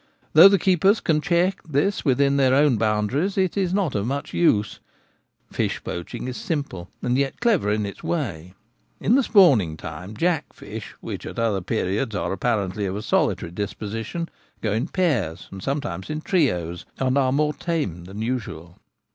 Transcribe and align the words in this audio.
Though 0.33 0.47
the 0.47 0.57
keepers 0.57 0.99
can 0.99 1.21
check 1.21 1.61
this 1.61 2.03
within 2.03 2.37
their 2.37 2.55
own 2.55 2.77
boundaries, 2.77 3.37
it 3.37 3.55
is 3.55 3.71
not 3.71 3.93
of 3.93 4.07
much 4.07 4.33
use. 4.33 4.79
Fish 5.51 5.79
poaching 5.83 6.27
is 6.27 6.37
simple 6.37 6.89
and 7.03 7.15
yet 7.19 7.39
clever 7.39 7.69
in 7.71 7.85
its 7.85 8.03
way. 8.03 8.55
In 8.99 9.13
the 9.13 9.21
spawning 9.21 9.77
time 9.77 10.17
jack 10.17 10.53
fish, 10.53 10.95
which 11.01 11.27
at 11.27 11.37
other 11.37 11.61
periods 11.61 12.15
are 12.15 12.33
apparently 12.33 12.87
of 12.87 12.95
a 12.95 13.03
solitary 13.03 13.51
disposition, 13.51 14.27
go 14.61 14.73
in 14.73 14.87
pairs, 14.87 15.47
and 15.51 15.61
sometimes 15.61 16.09
in 16.09 16.21
trios, 16.21 16.83
and 16.97 17.15
are 17.15 17.31
more 17.31 17.53
tame 17.53 18.05
than 18.05 18.23
usual. 18.23 18.79